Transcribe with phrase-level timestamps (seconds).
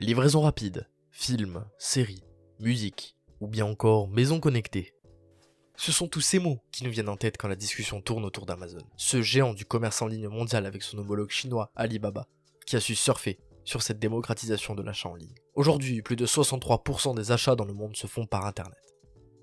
[0.00, 2.24] Livraison rapide, films, séries,
[2.58, 4.94] musique, ou bien encore maison connectée.
[5.76, 8.46] Ce sont tous ces mots qui nous viennent en tête quand la discussion tourne autour
[8.46, 12.26] d'Amazon, ce géant du commerce en ligne mondial avec son homologue chinois Alibaba,
[12.66, 15.34] qui a su surfer sur cette démocratisation de l'achat en ligne.
[15.54, 18.78] Aujourd'hui, plus de 63% des achats dans le monde se font par Internet.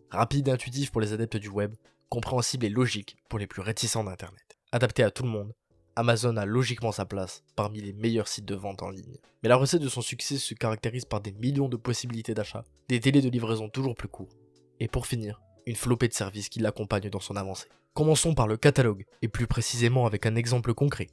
[0.09, 1.75] Rapide et intuitif pour les adeptes du web,
[2.09, 4.57] compréhensible et logique pour les plus réticents d'Internet.
[4.71, 5.53] Adapté à tout le monde,
[5.97, 9.17] Amazon a logiquement sa place parmi les meilleurs sites de vente en ligne.
[9.41, 12.99] Mais la recette de son succès se caractérise par des millions de possibilités d'achat, des
[12.99, 14.37] délais de livraison toujours plus courts,
[14.79, 17.67] et pour finir, une flopée de services qui l'accompagnent dans son avancée.
[17.95, 21.07] Commençons par le catalogue, et plus précisément avec un exemple concret.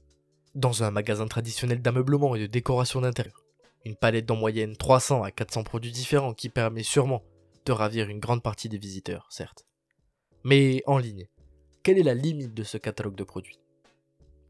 [0.55, 3.43] Dans un magasin traditionnel d'ameublement et de décoration d'intérieur,
[3.87, 7.23] une palette d'en moyenne 300 à 400 produits différents qui permet sûrement
[7.65, 9.65] de ravir une grande partie des visiteurs, certes.
[10.45, 11.27] Mais en ligne,
[11.83, 13.64] quelle est la limite de ce catalogue de produits?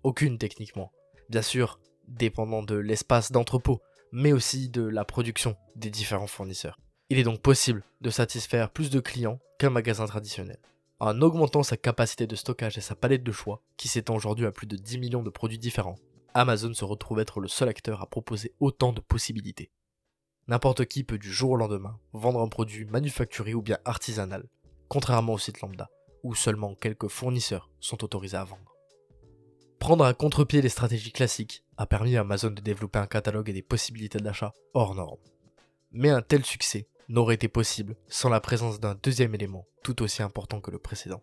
[0.04, 0.92] Aucune techniquement.
[1.30, 3.80] Bien sûr, dépendant de l'espace d'entrepôt,
[4.12, 6.78] mais aussi de la production des différents fournisseurs.
[7.08, 10.58] Il est donc possible de satisfaire plus de clients qu'un magasin traditionnel.
[11.00, 14.52] En augmentant sa capacité de stockage et sa palette de choix, qui s'étend aujourd'hui à
[14.52, 15.98] plus de 10 millions de produits différents,
[16.34, 19.70] Amazon se retrouve être le seul acteur à proposer autant de possibilités.
[20.48, 24.50] N'importe qui peut du jour au lendemain vendre un produit manufacturé ou bien artisanal,
[24.88, 25.88] contrairement au site lambda,
[26.22, 28.74] où seulement quelques fournisseurs sont autorisés à vendre.
[29.84, 33.52] Prendre à contre-pied les stratégies classiques a permis à Amazon de développer un catalogue et
[33.52, 35.20] des possibilités d'achat hors normes.
[35.92, 40.22] Mais un tel succès n'aurait été possible sans la présence d'un deuxième élément tout aussi
[40.22, 41.20] important que le précédent.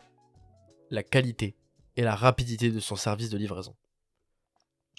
[0.91, 1.55] La qualité
[1.95, 3.75] et la rapidité de son service de livraison.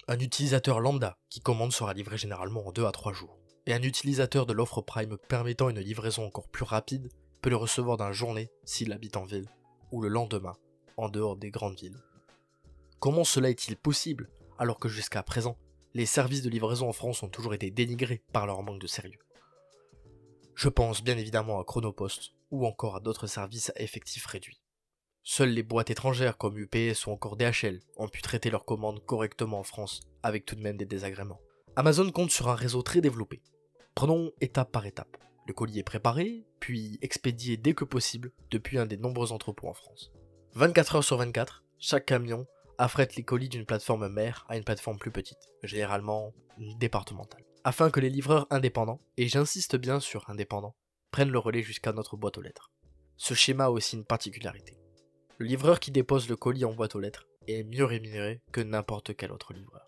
[0.09, 3.81] Un utilisateur lambda qui commande sera livré généralement en 2 à 3 jours, et un
[3.81, 7.07] utilisateur de l'offre Prime permettant une livraison encore plus rapide
[7.41, 9.47] peut le recevoir dans la journée s'il habite en ville,
[9.93, 10.57] ou le lendemain,
[10.97, 12.01] en dehors des grandes villes.
[13.03, 15.57] Comment cela est-il possible alors que jusqu'à présent,
[15.93, 19.19] les services de livraison en France ont toujours été dénigrés par leur manque de sérieux?
[20.55, 24.61] Je pense bien évidemment à Chronopost ou encore à d'autres services à effectifs réduits.
[25.21, 29.59] Seules les boîtes étrangères comme UPS ou encore DHL ont pu traiter leurs commandes correctement
[29.59, 31.41] en France, avec tout de même des désagréments.
[31.75, 33.41] Amazon compte sur un réseau très développé.
[33.95, 35.17] Prenons étape par étape.
[35.45, 39.73] Le colis est préparé, puis expédié dès que possible depuis un des nombreux entrepôts en
[39.73, 40.13] France.
[40.53, 42.47] 24 heures sur 24, chaque camion
[42.77, 46.33] affrète les colis d'une plateforme mère à une plateforme plus petite, généralement
[46.79, 50.75] départementale, afin que les livreurs indépendants, et j'insiste bien sur indépendants,
[51.11, 52.71] prennent le relais jusqu'à notre boîte aux lettres.
[53.17, 54.77] Ce schéma a aussi une particularité.
[55.37, 59.15] Le livreur qui dépose le colis en boîte aux lettres est mieux rémunéré que n'importe
[59.15, 59.87] quel autre livreur,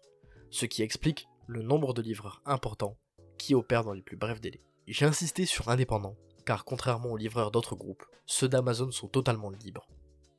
[0.49, 2.97] ce qui explique le nombre de livreurs importants
[3.37, 4.63] qui opèrent dans les plus brefs délais.
[4.87, 6.15] J'ai insisté sur indépendant,
[6.45, 9.87] car contrairement aux livreurs d'autres groupes, ceux d'Amazon sont totalement libres.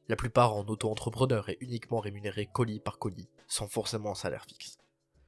[0.08, 4.78] La plupart en auto-entrepreneur et uniquement rémunérés colis par colis, sans forcément un salaire fixe.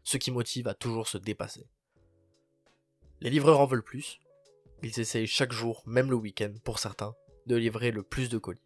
[0.05, 1.67] Ce qui motive à toujours se dépasser.
[3.21, 4.21] Les livreurs en veulent plus.
[4.83, 7.15] Ils essayent chaque jour, même le week-end pour certains,
[7.47, 8.63] de livrer le plus de colis.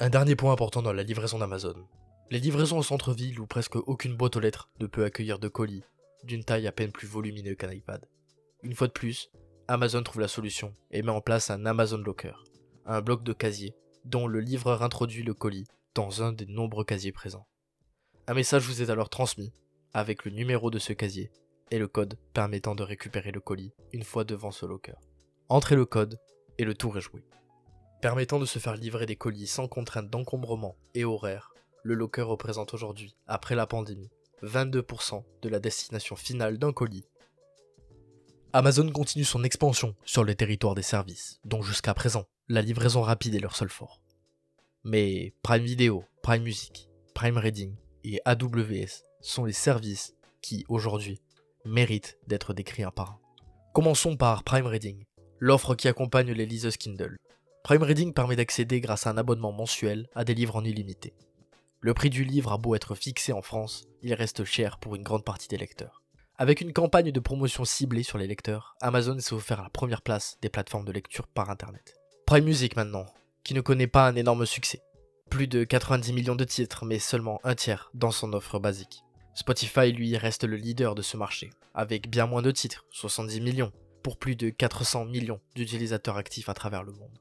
[0.00, 1.86] Un dernier point important dans la livraison d'Amazon.
[2.30, 5.84] Les livraisons au centre-ville où presque aucune boîte aux lettres ne peut accueillir de colis,
[6.24, 8.08] d'une taille à peine plus volumineux qu'un iPad.
[8.62, 9.30] Une fois de plus,
[9.68, 12.34] Amazon trouve la solution et met en place un Amazon Locker,
[12.86, 17.12] un bloc de casier dont le livreur introduit le colis dans un des nombreux casiers
[17.12, 17.46] présents.
[18.26, 19.52] Un message vous est alors transmis
[19.94, 21.30] avec le numéro de ce casier
[21.70, 24.94] et le code permettant de récupérer le colis une fois devant ce locker.
[25.48, 26.18] Entrez le code
[26.58, 27.24] et le tour est joué.
[28.00, 31.52] Permettant de se faire livrer des colis sans contrainte d'encombrement et horaire,
[31.82, 34.10] le locker représente aujourd'hui, après la pandémie,
[34.42, 37.06] 22% de la destination finale d'un colis
[38.54, 43.34] Amazon continue son expansion sur le territoire des services, dont jusqu'à présent, la livraison rapide
[43.34, 44.02] est leur seul fort.
[44.84, 47.74] Mais Prime Video, Prime Music, Prime Reading
[48.04, 50.12] et AWS sont les services
[50.42, 51.22] qui, aujourd'hui,
[51.64, 53.18] méritent d'être décrits un par un.
[53.72, 55.02] Commençons par Prime Reading,
[55.38, 57.16] l'offre qui accompagne les liseuses Kindle.
[57.64, 61.14] Prime Reading permet d'accéder grâce à un abonnement mensuel à des livres en illimité.
[61.80, 65.02] Le prix du livre a beau être fixé en France, il reste cher pour une
[65.02, 66.01] grande partie des lecteurs.
[66.38, 70.38] Avec une campagne de promotion ciblée sur les lecteurs, Amazon s'est offert la première place
[70.40, 71.94] des plateformes de lecture par Internet.
[72.26, 73.04] Prime Music maintenant,
[73.44, 74.82] qui ne connaît pas un énorme succès.
[75.28, 79.04] Plus de 90 millions de titres, mais seulement un tiers dans son offre basique.
[79.34, 83.72] Spotify, lui, reste le leader de ce marché, avec bien moins de titres, 70 millions,
[84.02, 87.18] pour plus de 400 millions d'utilisateurs actifs à travers le monde.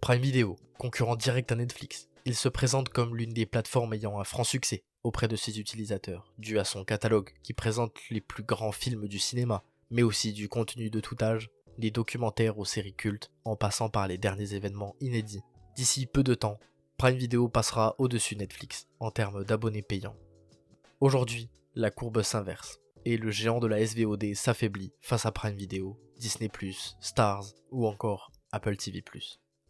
[0.00, 4.24] Prime Video, concurrent direct à Netflix, il se présente comme l'une des plateformes ayant un
[4.24, 8.72] franc succès, auprès de ses utilisateurs, dû à son catalogue qui présente les plus grands
[8.72, 13.30] films du cinéma, mais aussi du contenu de tout âge, des documentaires aux séries cultes,
[13.44, 15.42] en passant par les derniers événements inédits.
[15.76, 16.58] D'ici peu de temps,
[16.96, 20.16] Prime Video passera au-dessus Netflix en termes d'abonnés payants.
[21.00, 25.96] Aujourd'hui, la courbe s'inverse, et le géant de la SVOD s'affaiblit face à Prime Video,
[26.18, 26.50] Disney+,
[27.00, 29.02] Stars ou encore Apple TV+.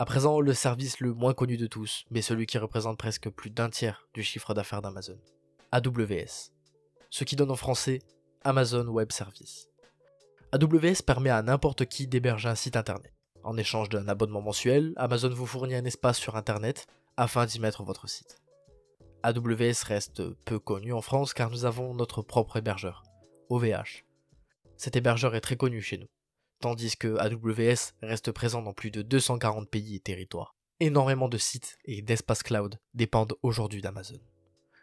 [0.00, 3.50] À présent, le service le moins connu de tous, mais celui qui représente presque plus
[3.50, 5.18] d'un tiers du chiffre d'affaires d'Amazon.
[5.72, 6.52] AWS.
[7.10, 7.98] Ce qui donne en français
[8.44, 9.66] Amazon Web Service.
[10.52, 13.12] AWS permet à n'importe qui d'héberger un site internet.
[13.42, 16.86] En échange d'un abonnement mensuel, Amazon vous fournit un espace sur internet
[17.16, 18.40] afin d'y mettre votre site.
[19.24, 23.02] AWS reste peu connu en France car nous avons notre propre hébergeur,
[23.48, 24.04] OVH.
[24.76, 26.06] Cet hébergeur est très connu chez nous,
[26.60, 30.54] tandis que AWS reste présent dans plus de 240 pays et territoires.
[30.80, 34.20] Énormément de sites et d'espaces cloud dépendent aujourd'hui d'Amazon.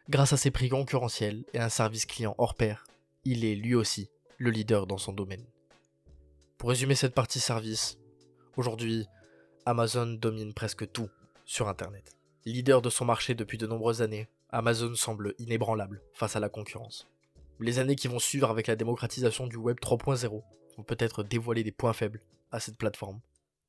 [0.10, 2.86] Grâce à ses prix concurrentiels et un service client hors pair,
[3.24, 5.46] il est lui aussi le leader dans son domaine.
[6.58, 7.98] Pour résumer cette partie service,
[8.58, 9.08] aujourd'hui,
[9.66, 11.10] Amazon domine presque tout
[11.46, 12.16] sur Internet.
[12.46, 17.08] Leader de son marché depuis de nombreuses années, Amazon semble inébranlable face à la concurrence.
[17.60, 20.44] Les années qui vont suivre avec la démocratisation du Web 3.0
[20.84, 23.22] peut-être dévoiler des points faibles à cette plateforme,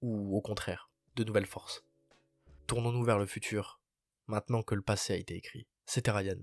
[0.02, 1.84] ou au contraire, de nouvelles forces.
[2.66, 3.80] Tournons-nous vers le futur,
[4.26, 5.66] maintenant que le passé a été écrit.
[5.84, 6.38] C'était Ryan.